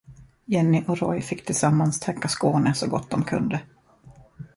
[0.45, 3.59] Jenny och Roy fick tillsammans täcka Skåne så gott de kunde.